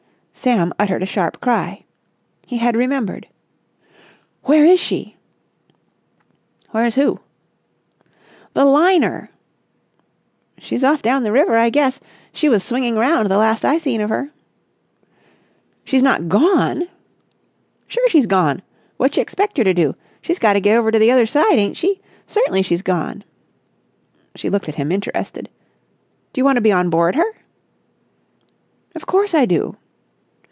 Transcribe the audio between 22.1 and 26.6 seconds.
Cert'nly she's gone." She looked at him interested. "Do you want